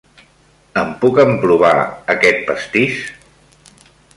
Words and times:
Em 0.81 0.95
puc 1.03 1.19
emprovar 1.25 1.73
aquest 2.15 2.43
pastís? 2.51 2.99